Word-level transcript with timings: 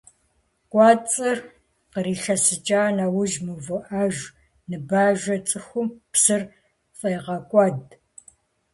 КӀуэцӀыр 0.71 1.37
кърилъэсыкӀа 1.91 2.83
нэужь 2.97 3.37
мыувыӀэж 3.45 4.15
ныбажэм 4.69 5.39
цӀыхум 5.47 5.87
псыр 6.11 6.41
фӀегъэкӀуэд. 6.97 7.81